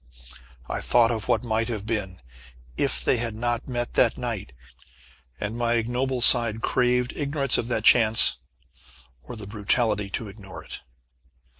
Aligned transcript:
I 0.67 0.81
thought 0.81 1.11
of 1.11 1.27
what 1.27 1.43
might 1.43 1.67
have 1.67 1.85
been, 1.85 2.21
if 2.75 3.05
they 3.05 3.17
had 3.17 3.35
not 3.35 3.67
met 3.67 3.93
that 3.93 4.17
night, 4.17 4.51
and 5.39 5.55
my 5.55 5.73
ignoble 5.75 6.21
side 6.21 6.61
craved 6.61 7.13
ignorance 7.15 7.59
of 7.59 7.67
that 7.67 7.83
Chance, 7.83 8.39
or 9.21 9.35
the 9.35 9.45
brutality 9.45 10.09
to 10.09 10.27
ignore 10.27 10.63
it. 10.63 10.79